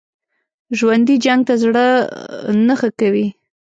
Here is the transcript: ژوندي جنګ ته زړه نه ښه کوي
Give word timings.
ژوندي 0.77 1.15
جنګ 1.25 1.41
ته 1.47 1.53
زړه 1.63 1.85
نه 2.67 2.75
ښه 2.79 2.89
کوي 2.99 3.27